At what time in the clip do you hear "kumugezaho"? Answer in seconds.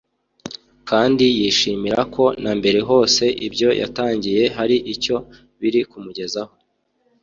5.89-6.53